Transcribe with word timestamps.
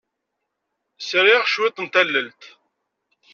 Sriɣ 0.99 1.41
cwiṭ 1.47 1.77
n 1.83 1.87
tallalt. 1.93 2.41